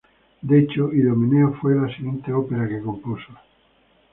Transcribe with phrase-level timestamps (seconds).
[0.41, 3.33] De hecho, "Idomeneo" fue la siguiente ópera que compuso.